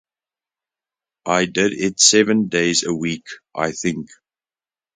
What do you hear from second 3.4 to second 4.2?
I think.